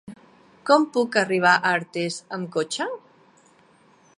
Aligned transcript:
Com 0.69 0.87
puc 0.95 1.17
arribar 1.21 1.51
a 1.59 1.73
Artés 1.81 2.17
amb 2.39 2.51
cotxe? 2.57 2.89